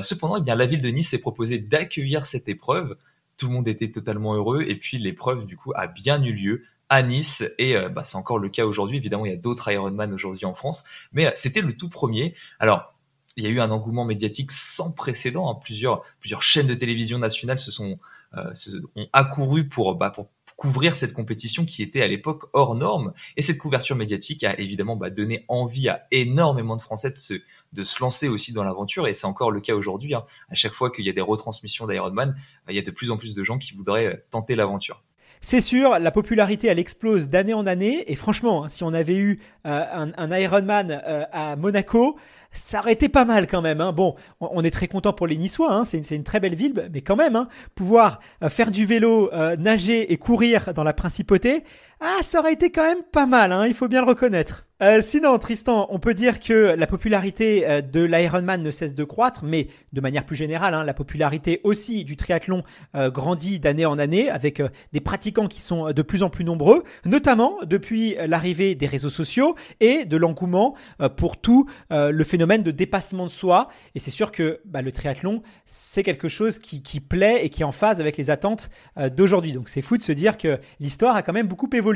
[0.00, 2.96] cependant, eh bien, la ville de Nice s'est proposée d'accueillir cette épreuve.
[3.36, 6.64] Tout le monde était totalement heureux et puis l'épreuve du coup a bien eu lieu
[6.92, 8.98] à Nice et euh, bah, c'est encore le cas aujourd'hui.
[8.98, 12.34] Évidemment, il y a d'autres Ironman aujourd'hui en France, mais euh, c'était le tout premier.
[12.58, 12.92] Alors,
[13.36, 15.50] il y a eu un engouement médiatique sans précédent.
[15.50, 15.58] Hein.
[15.62, 16.02] Plusieurs,
[16.42, 17.98] chaînes de télévision nationales se sont
[18.36, 18.52] euh,
[18.94, 23.14] ont accouru pour, bah, pour couvrir cette compétition qui était à l'époque hors norme.
[23.38, 27.34] Et cette couverture médiatique a évidemment bah, donné envie à énormément de Français de se,
[27.82, 29.08] se lancer aussi dans l'aventure.
[29.08, 30.14] Et c'est encore le cas aujourd'hui.
[30.14, 30.26] Hein.
[30.50, 32.36] À chaque fois qu'il y a des retransmissions d'Ironman,
[32.68, 35.02] il y a de plus en plus de gens qui voudraient tenter l'aventure.
[35.44, 38.04] C'est sûr, la popularité, elle explose d'année en année.
[38.06, 42.16] Et franchement, hein, si on avait eu euh, un, un, Ironman euh, à Monaco,
[42.52, 43.80] ça aurait été pas mal quand même.
[43.80, 43.90] Hein.
[43.90, 45.84] Bon, on est très content pour les Niçois, hein.
[45.84, 50.16] c'est une, très belle ville, mais quand même, pouvoir euh, faire du vélo, nager et
[50.16, 51.64] courir dans la principauté,
[52.04, 54.66] ah, ça aurait été quand même pas mal, hein, il faut bien le reconnaître.
[54.82, 59.04] Euh, sinon, Tristan, on peut dire que la popularité euh, de l'Ironman ne cesse de
[59.04, 62.64] croître, mais de manière plus générale, hein, la popularité aussi du triathlon
[62.96, 64.60] euh, grandit d'année en année avec
[64.92, 69.54] des pratiquants qui sont de plus en plus nombreux, notamment depuis l'arrivée des réseaux sociaux
[69.78, 70.74] et de l'engouement
[71.16, 73.68] pour tout le phénomène de dépassement de soi.
[73.94, 77.62] Et c'est sûr que bah, le triathlon, c'est quelque chose qui, qui, plaît et qui
[77.62, 78.70] est en phase avec les attentes
[79.12, 79.52] d'aujourd'hui.
[79.52, 81.91] Donc c'est fou de se dire que l'histoire a quand même beaucoup évolué.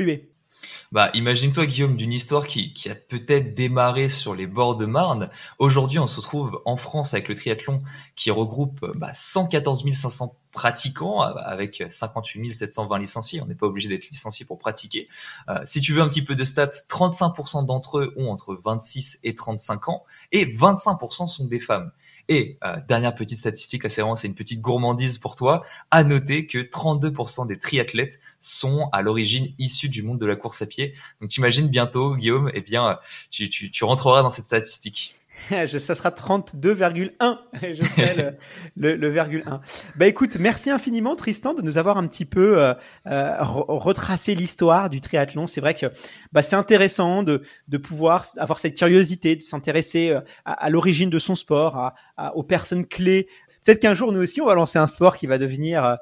[0.91, 5.29] Bah, imagine-toi, Guillaume, d'une histoire qui, a peut-être démarré sur les bords de Marne.
[5.59, 7.83] Aujourd'hui, on se trouve en France avec le triathlon
[8.15, 13.41] qui regroupe bah, 114 500 pratiquants avec 58 720 licenciés.
[13.41, 15.09] On n'est pas obligé d'être licencié pour pratiquer.
[15.49, 19.19] Euh, si tu veux un petit peu de stats, 35% d'entre eux ont entre 26
[19.23, 21.91] et 35 ans et 25% sont des femmes.
[22.29, 25.63] Et euh, dernière petite statistique, là c'est vraiment c'est une petite gourmandise pour toi.
[25.91, 30.61] À noter que 32% des triathlètes sont à l'origine issus du monde de la course
[30.61, 30.93] à pied.
[31.21, 35.16] Donc t'imagines bientôt, Guillaume, eh bien tu, tu, tu rentreras dans cette statistique.
[35.49, 37.37] ça sera 32,1.
[37.73, 38.37] Je serai
[38.75, 39.61] le, le, virgule 1.
[39.95, 42.73] Bah écoute, merci infiniment Tristan de nous avoir un petit peu euh,
[43.07, 45.47] euh retracé l'histoire du triathlon.
[45.47, 45.87] C'est vrai que
[46.31, 51.19] bah, c'est intéressant de, de pouvoir avoir cette curiosité, de s'intéresser euh, à, l'origine de
[51.19, 53.27] son sport, à, aux personnes clés.
[53.63, 55.97] Peut-être qu'un jour nous aussi on va lancer un sport qui va devenir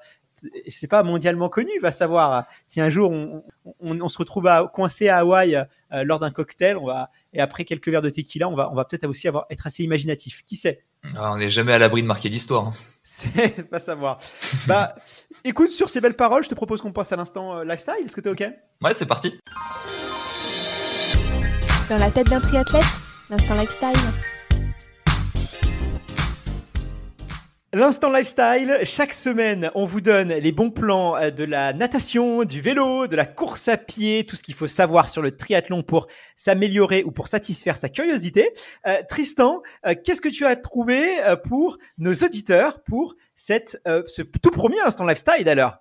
[0.68, 3.12] je sais pas mondialement connu, va savoir si un jour
[3.80, 7.90] on, se retrouve à, coincé à Hawaï lors d'un cocktail, on va et après quelques
[7.90, 10.44] verres de tequila, on va, on va peut-être aussi avoir, être assez imaginatif.
[10.48, 10.86] Qui sait?
[11.16, 12.68] Ah, On n'est jamais à l'abri de marquer l'histoire.
[12.68, 12.74] Hein.
[13.04, 14.20] C'est pas savoir.
[14.68, 14.96] bah,
[15.44, 17.94] écoute, sur ces belles paroles, je te propose qu'on passe à l'instant euh, lifestyle.
[18.04, 18.50] Est-ce que t'es ok?
[18.82, 19.38] Ouais, c'est parti.
[21.90, 22.84] Dans la tête d'un triathlète,
[23.30, 23.94] l'instant lifestyle.
[27.78, 32.62] L'instant lifestyle, chaque semaine, on vous donne les bons plans euh, de la natation, du
[32.62, 36.08] vélo, de la course à pied, tout ce qu'il faut savoir sur le triathlon pour
[36.38, 38.50] s'améliorer ou pour satisfaire sa curiosité.
[38.88, 41.06] Euh, Tristan, euh, qu'est-ce que tu as trouvé
[41.50, 45.74] pour nos auditeurs pour cette, ce tout premier instant lifestyle alors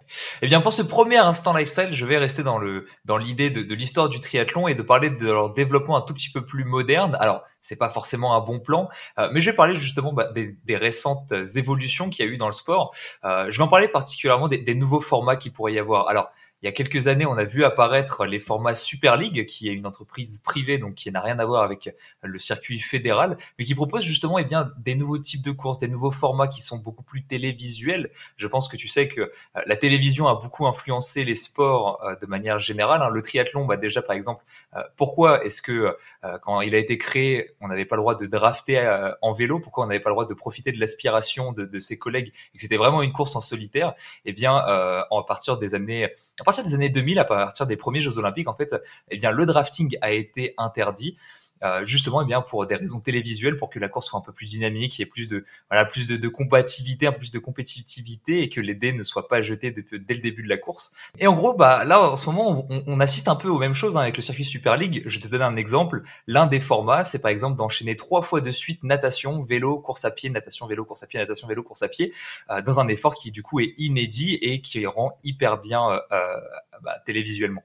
[0.43, 3.63] Eh bien, pour ce premier instant lifestyle, je vais rester dans le dans l'idée de,
[3.63, 6.65] de l'histoire du triathlon et de parler de leur développement un tout petit peu plus
[6.65, 7.17] moderne.
[7.21, 8.89] Alors, c'est pas forcément un bon plan.
[9.19, 12.37] Euh, mais je vais parler justement bah, des, des, récentes évolutions qu'il y a eu
[12.37, 12.95] dans le sport.
[13.25, 16.09] Euh, je vais en parler particulièrement des, des nouveaux formats qui pourrait y avoir.
[16.09, 16.31] Alors,
[16.65, 19.75] il y a quelques années, on a vu apparaître les formats Super League, qui est
[19.75, 23.75] une entreprise privée, donc qui n'a rien à voir avec le circuit fédéral, mais qui
[23.75, 27.03] propose justement eh bien, des nouveaux types de courses, des nouveaux formats qui sont beaucoup
[27.03, 28.11] plus télévisuels.
[28.39, 29.31] Je pense que tu sais que euh,
[29.67, 33.03] la télévision a beaucoup influencé les sports euh, de manière générale.
[33.03, 33.11] Hein.
[33.11, 34.43] Le triathlon, bah déjà par exemple,
[34.75, 35.95] euh, pourquoi est-ce que
[36.41, 39.61] quand il a été créé, on n'avait pas le droit de drafter en vélo?
[39.61, 42.63] Pourquoi on n'avait pas le droit de profiter de l'aspiration de, ses collègues et que
[42.63, 43.93] c'était vraiment une course en solitaire?
[44.25, 46.11] Eh bien, à partir des années,
[46.55, 48.75] partir des années 2000, à partir des premiers Jeux Olympiques, en fait,
[49.11, 51.17] eh bien, le drafting a été interdit.
[51.65, 54.33] Euh, justement eh bien pour des raisons télévisuelles pour que la course soit un peu
[54.33, 58.61] plus dynamique, ait plus de voilà plus de, de compatibilité, plus de compétitivité et que
[58.61, 60.93] les dés ne soient pas jetés dès le début de la course.
[61.19, 63.75] Et en gros bah là en ce moment on, on assiste un peu aux mêmes
[63.75, 65.03] choses hein, avec le circuit Super League.
[65.07, 66.03] Je te donne un exemple.
[66.27, 70.11] L'un des formats c'est par exemple d'enchaîner trois fois de suite natation, vélo, course à
[70.11, 72.13] pied, natation, vélo, course à pied, natation, vélo, course à pied
[72.51, 75.99] euh, dans un effort qui du coup est inédit et qui rend hyper bien euh,
[76.13, 76.41] euh
[76.83, 77.63] bah, télévisuellement.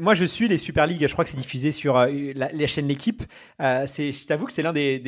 [0.00, 1.06] Moi, je suis les Super League.
[1.06, 3.22] Je crois que c'est diffusé sur euh, la, les chaînes L'équipe.
[3.60, 4.98] Euh, je t'avoue que c'est l'un des,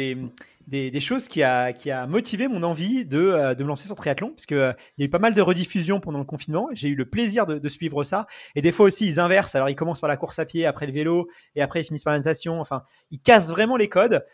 [0.66, 3.96] des, choses qui a, qui a motivé mon envie de, euh, de me lancer sur
[3.96, 6.68] triathlon, puisque euh, il y a eu pas mal de rediffusions pendant le confinement.
[6.72, 8.26] J'ai eu le plaisir de, de, suivre ça.
[8.54, 9.54] Et des fois aussi, ils inversent.
[9.54, 12.04] Alors, ils commencent par la course à pied, après le vélo, et après ils finissent
[12.04, 12.60] par la natation.
[12.60, 14.26] Enfin, ils cassent vraiment les codes.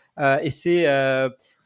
[0.42, 0.86] Et c'est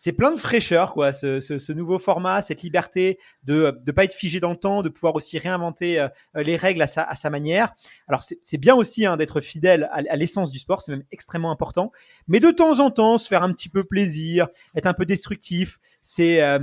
[0.01, 4.05] c'est plein de fraîcheur, quoi, ce, ce, ce, nouveau format, cette liberté de ne pas
[4.05, 7.17] être figé dans le temps, de pouvoir aussi réinventer euh, les règles à sa, à
[7.17, 7.75] sa manière.
[8.07, 11.51] Alors, c'est bien aussi hein, d'être fidèle à, à l'essence du sport, c'est même extrêmement
[11.51, 11.91] important.
[12.29, 15.79] Mais de temps en temps, se faire un petit peu plaisir, être un peu destructif,
[16.01, 16.61] c'est euh,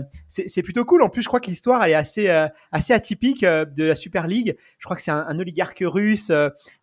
[0.63, 1.04] plutôt cool.
[1.04, 3.95] En plus, je crois que l'histoire, elle est assez, euh, assez atypique euh, de la
[3.95, 4.56] Super League.
[4.80, 6.32] Je crois que c'est un, un, oligarque russe,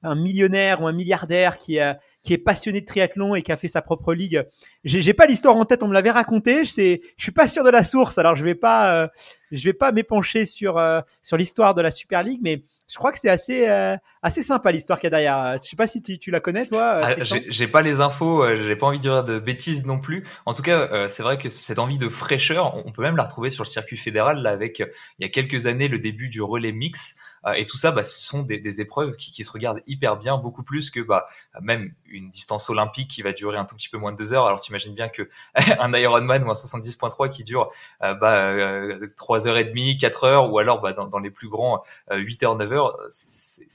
[0.03, 3.56] un millionnaire ou un milliardaire qui a qui est passionné de triathlon et qui a
[3.56, 4.46] fait sa propre ligue.
[4.85, 6.64] J'ai pas l'histoire en tête, on me l'avait raconté.
[6.64, 9.08] Je sais, je suis pas sûr de la source, alors je vais pas, euh,
[9.50, 13.11] je vais pas m'épancher sur euh, sur l'histoire de la Super League, mais je crois
[13.11, 15.56] que c'est assez euh, assez sympa l'histoire qu'il y a derrière.
[15.62, 17.00] Je sais pas si tu, tu la connais toi.
[17.02, 20.24] Ah, j'ai pas les infos, j'ai pas envie de dire de bêtises non plus.
[20.46, 23.50] En tout cas, c'est vrai que cette envie de fraîcheur, on peut même la retrouver
[23.50, 26.72] sur le circuit fédéral là avec il y a quelques années le début du relais
[26.72, 27.16] mix.
[27.46, 30.16] Euh, et tout ça, bah, ce sont des, des épreuves qui, qui, se regardent hyper
[30.16, 31.26] bien, beaucoup plus que bah,
[31.61, 34.46] même une distance olympique qui va durer un tout petit peu moins de deux heures.
[34.46, 35.28] Alors t'imagines bien que
[35.78, 37.70] un Ironman ou un 70.3 qui dure
[38.02, 41.31] euh, bah, euh, 3 heures et demie, 4 heures, ou alors bah, dans, dans les
[41.31, 43.66] plus grands 8 euh, heures, 9 heures, c'est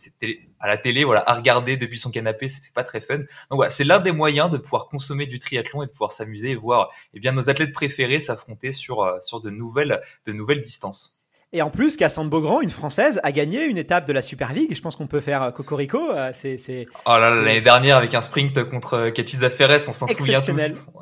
[0.60, 3.18] à la télé, voilà, à regarder depuis son canapé, c'est pas très fun.
[3.20, 6.52] Donc voilà, c'est l'un des moyens de pouvoir consommer du triathlon et de pouvoir s'amuser
[6.52, 11.17] et voir eh bien nos athlètes préférés s'affronter sur sur de nouvelles de nouvelles distances.
[11.58, 14.76] Et en plus, Cassandre Beaugrand, une Française, a gagné une étape de la Super League.
[14.76, 16.12] Je pense qu'on peut faire euh, Cocorico.
[16.12, 19.80] Euh, c'est, c'est, oh là là, l'année dernière avec un sprint contre euh, Katy Zaferes,
[19.88, 20.52] on s'en souvient tous.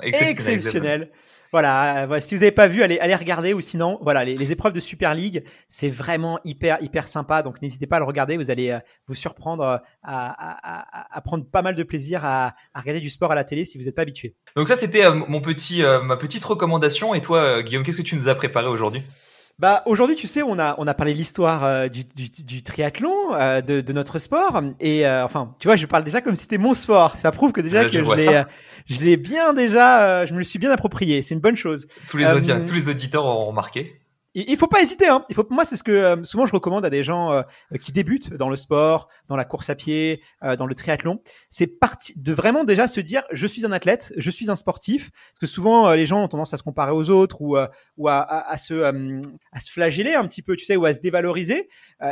[0.02, 0.30] Exceptionnel.
[0.30, 1.12] Exceptionnel.
[1.52, 4.52] Voilà, voilà, si vous n'avez pas vu, allez, allez regarder ou sinon, voilà, les, les
[4.54, 7.44] épreuves de Super League, c'est vraiment hyper, hyper sympa.
[7.44, 8.78] Donc n'hésitez pas à le regarder, vous allez
[9.10, 13.34] vous surprendre à, à, à, à, prendre pas mal de plaisir à, regarder du sport
[13.34, 14.36] à la télé si vous n'êtes pas habitué.
[14.56, 17.14] Donc ça, c'était mon petit, ma petite recommandation.
[17.14, 19.04] Et toi, Guillaume, qu'est-ce que tu nous as préparé aujourd'hui?
[19.58, 22.62] Bah aujourd'hui, tu sais, on a on a parlé de l'histoire euh, du, du, du,
[22.62, 26.36] triathlon, euh, de, de, notre sport, et euh, enfin, tu vois, je parle déjà comme
[26.36, 27.16] si c'était mon sport.
[27.16, 28.44] Ça prouve que déjà que je, l'ai
[28.86, 31.22] je l'ai bien déjà, je me le suis bien approprié.
[31.22, 31.88] C'est une bonne chose.
[32.10, 32.26] Tous les,
[32.66, 34.02] tous les auditeurs ont remarqué.
[34.36, 35.08] Il, faut pas hésiter.
[35.08, 35.26] Hein.
[35.30, 37.42] Il faut, moi, c'est ce que euh, souvent je recommande à des gens euh,
[37.82, 41.22] qui débutent dans le sport, dans la course à pied, euh, dans le triathlon.
[41.50, 45.12] C'est parti de vraiment déjà se dire, je suis un athlète, je suis un sportif.
[45.12, 47.58] Parce que souvent, les gens ont tendance à se comparer aux autres ou,
[47.98, 50.94] ou à, à, à, se, à se flageller un petit peu, tu sais, ou à
[50.94, 51.70] se dévaloriser.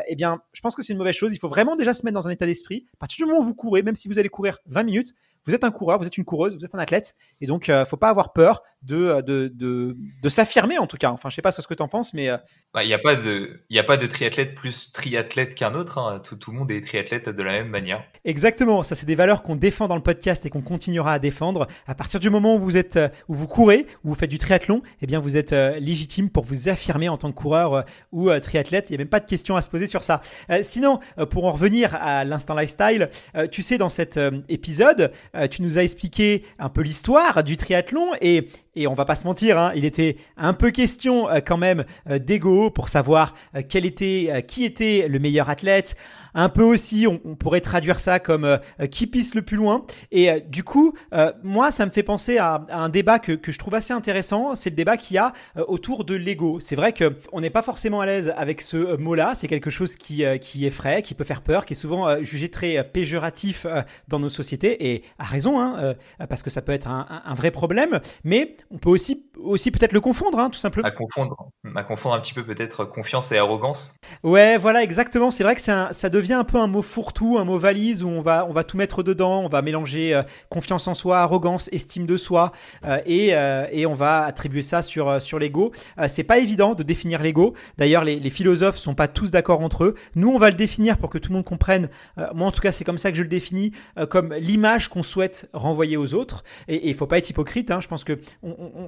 [0.07, 1.33] eh bien, je pense que c'est une mauvaise chose.
[1.33, 2.85] Il faut vraiment déjà se mettre dans un état d'esprit.
[2.93, 5.13] À partir du moment où vous courez, même si vous allez courir 20 minutes,
[5.45, 7.85] vous êtes un coureur, vous êtes une coureuse, vous êtes un athlète, et donc euh,
[7.85, 11.11] faut pas avoir peur de euh, de, de, de s'affirmer en tout cas.
[11.11, 12.37] Enfin, je sais pas ce que tu en penses, mais euh,
[12.73, 15.97] bah, il n'y a pas de il a pas de triathlète plus triathlète qu'un autre.
[15.97, 16.21] Hein.
[16.23, 18.03] Tout, tout le monde est triathlète de la même manière.
[18.25, 21.67] Exactement, ça c'est des valeurs qu'on défend dans le podcast et qu'on continuera à défendre.
[21.87, 24.81] À partir du moment où vous êtes où vous courez, où vous faites du triathlon,
[25.01, 28.89] eh bien vous êtes légitime pour vous affirmer en tant que coureur ou triathlète.
[28.89, 30.21] Il y a même pas de question à se poser sur ça.
[30.61, 33.09] sinon, pour en revenir à l'instant lifestyle,
[33.51, 38.11] tu sais dans cet épisode, euh, tu nous as expliqué un peu l'histoire du triathlon
[38.21, 41.57] et, et on va pas se mentir, hein, il était un peu question euh, quand
[41.57, 43.33] même euh, d'ego pour savoir
[43.67, 45.95] quel était, qui était le meilleur athlète
[46.35, 48.57] un peu aussi, on, pourrait traduire ça comme
[48.89, 49.85] qui pisse le plus loin.
[50.11, 50.95] Et du coup,
[51.43, 54.55] moi, ça me fait penser à, un débat que, que, je trouve assez intéressant.
[54.55, 55.33] C'est le débat qu'il y a
[55.67, 56.59] autour de l'ego.
[56.59, 59.33] C'est vrai que on n'est pas forcément à l'aise avec ce mot-là.
[59.35, 62.83] C'est quelque chose qui, qui effraie, qui peut faire peur, qui est souvent jugé très
[62.83, 63.67] péjoratif
[64.07, 64.91] dans nos sociétés.
[64.91, 65.95] Et à raison, hein,
[66.29, 67.99] parce que ça peut être un, un, vrai problème.
[68.23, 70.87] Mais on peut aussi, aussi peut-être le confondre, hein, tout simplement.
[70.87, 73.95] À confondre, à confondre un petit peu peut-être confiance et arrogance.
[74.23, 75.31] Ouais, voilà, exactement.
[75.31, 78.09] C'est vrai que un, ça devient un peu un mot fourre-tout, un mot valise où
[78.09, 81.69] on va, on va tout mettre dedans, on va mélanger euh, confiance en soi, arrogance,
[81.71, 82.51] estime de soi
[82.85, 85.71] euh, et, euh, et, on va attribuer ça sur, sur l'ego.
[86.07, 87.53] c'est pas évident de définir l'ego.
[87.77, 89.95] D'ailleurs, les, les, philosophes sont pas tous d'accord entre eux.
[90.15, 91.89] Nous, on va le définir pour que tout le monde comprenne.
[92.33, 93.71] moi, en tout cas, c'est comme ça que je le définis,
[94.09, 96.43] comme l'image qu'on souhaite renvoyer aux autres.
[96.67, 97.71] Et il faut pas être hypocrite.
[97.71, 97.81] Hein.
[97.81, 98.19] Je pense que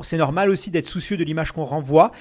[0.02, 2.12] c'est normal aussi d'être soucieux de l'image qu'on renvoie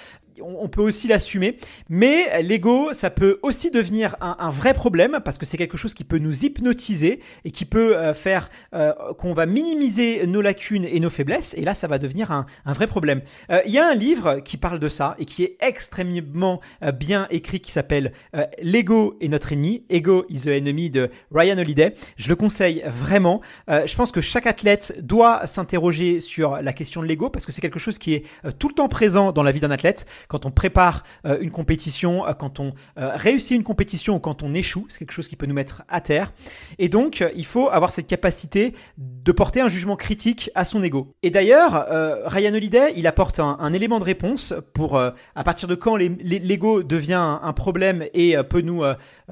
[0.43, 1.59] on peut aussi l'assumer.
[1.89, 6.05] Mais l'ego, ça peut aussi devenir un, vrai problème parce que c'est quelque chose qui
[6.05, 11.01] peut nous hypnotiser et qui peut euh, faire euh, qu'on va minimiser nos lacunes et
[11.01, 11.55] nos faiblesses.
[11.55, 13.23] Et là, ça va devenir un, vrai problème.
[13.51, 16.61] Euh, il y a un livre qui parle de ça et qui est extrêmement
[16.95, 18.13] bien écrit qui s'appelle
[18.61, 19.85] L'ego est notre ennemi.
[19.89, 21.95] Ego is the enemy de Ryan Holiday.
[22.17, 23.41] Je le conseille vraiment.
[23.69, 27.61] je pense que chaque athlète doit s'interroger sur la question de l'ego parce que c'est
[27.61, 28.25] quelque chose qui est
[28.59, 32.27] tout le temps présent dans la vie d'un athlète quand on prépare euh, une compétition,
[32.27, 34.87] euh, quand on euh, réussit une compétition ou quand on échoue.
[34.89, 36.33] C'est quelque chose qui peut nous mettre à terre.
[36.79, 41.15] Et donc, il faut avoir cette capacité de porter un jugement critique à son ego.
[41.23, 41.87] Et d'ailleurs,
[42.27, 47.39] Ryan Holiday, il apporte un, élément de réponse pour à partir de quand l'ego devient
[47.43, 48.83] un, problème et peut nous,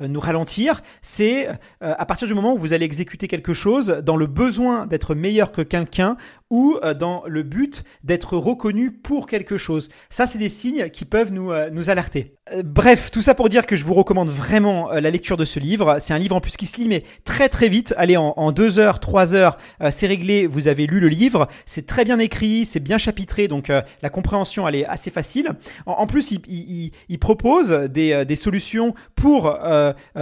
[0.01, 0.83] nous ralentir.
[1.03, 1.49] C'est
[1.81, 5.53] à partir du moment où vous allez exécuter quelque chose dans le besoin d'être meilleur
[5.53, 6.17] que quelqu'un
[6.53, 9.89] ou dans le but d'être reconnu pour quelque chose.
[10.11, 12.37] Ça, c'est des signes qui peuvent nous, euh, nous alerter.
[12.53, 15.47] Euh, bref, tout ça pour dire que je vous recommande vraiment euh, la lecture de
[15.47, 15.97] ce livre.
[15.99, 17.95] C'est un livre en plus qui se lit mais très très vite.
[17.97, 19.57] Allez, en, deux heures, trois heures,
[19.91, 20.47] c'est réglé.
[20.47, 21.49] Vous avez lu le livre.
[21.65, 25.49] C'est très bien écrit, c'est bien chapitré, donc la compréhension elle est assez facile.
[25.87, 29.57] En, plus, il, il, il, propose des, des solutions pour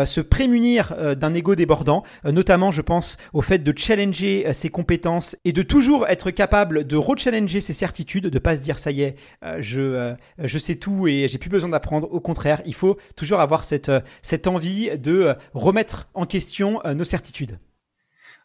[0.05, 2.05] se prémunir d'un ego débordant.
[2.25, 6.97] notamment, je pense au fait de challenger ses compétences et de toujours être capable de
[6.99, 9.17] rechallenger ses certitudes, de pas se dire ça y est,
[9.59, 12.11] je je sais tout et j'ai plus besoin d'apprendre.
[12.11, 16.81] Au contraire, il faut toujours avoir cette, euh, cette envie de euh, remettre en question
[16.85, 17.59] euh, nos certitudes.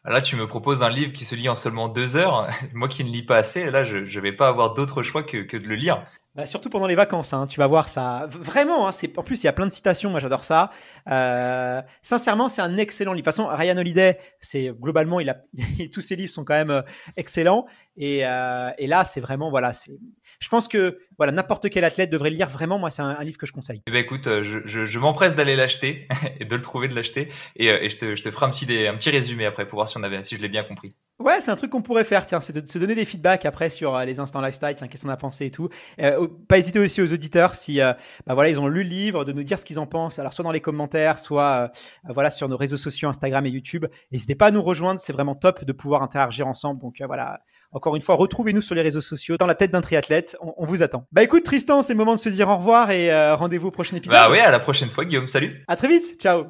[0.04, 2.48] Là, tu me proposes un livre qui se lit en seulement deux heures.
[2.74, 5.38] Moi qui ne lis pas assez, là, je ne vais pas avoir d'autre choix que,
[5.38, 6.06] que de le lire.
[6.36, 8.28] Bah, surtout pendant les vacances, hein, tu vas voir ça.
[8.30, 10.70] Vraiment, hein, c'est en plus il y a plein de citations, moi j'adore ça.
[11.10, 13.26] Euh, sincèrement, c'est un excellent livre.
[13.26, 15.38] De toute façon, Ryan Holiday, c'est globalement, il a
[15.94, 16.82] tous ses livres sont quand même euh,
[17.16, 17.68] excellents.
[17.98, 19.92] Et, euh, et là, c'est vraiment voilà, c'est.
[20.40, 22.50] Je pense que voilà, n'importe quel athlète devrait le lire.
[22.50, 23.82] Vraiment, moi, c'est un, livre que je conseille.
[23.88, 26.08] Eh ben écoute, euh, je, je, je m'empresse d'aller l'acheter
[26.40, 28.50] et de le trouver, de l'acheter, et, euh, et je, te, je te ferai un
[28.50, 30.96] petit, un petit résumé après pour voir si on avait, si je l'ai bien compris.
[31.20, 33.70] Ouais, c'est un truc qu'on pourrait faire, tiens, c'est de se donner des feedbacks après
[33.70, 35.70] sur les instants lifestyle, tiens, qu'est-ce qu'on a pensé et tout.
[36.02, 37.96] Euh, pas hésiter aussi aux auditeurs si, bah
[38.34, 40.20] voilà, ils ont lu le livre, de nous dire ce qu'ils en pensent.
[40.20, 41.72] Alors soit dans les commentaires, soit
[42.10, 43.86] voilà sur nos réseaux sociaux, Instagram et YouTube.
[44.12, 46.82] N'hésitez pas à nous rejoindre, c'est vraiment top de pouvoir interagir ensemble.
[46.82, 47.40] Donc voilà,
[47.76, 50.38] encore une fois, retrouvez-nous sur les réseaux sociaux, dans la tête d'un triathlète.
[50.40, 51.06] On, vous attend.
[51.12, 53.72] Bah écoute, Tristan, c'est le moment de se dire au revoir et euh, rendez-vous au
[53.72, 54.16] prochain épisode.
[54.16, 55.28] Bah oui, à la prochaine fois, Guillaume.
[55.28, 55.62] Salut.
[55.68, 56.16] À très vite.
[56.18, 56.46] Ciao.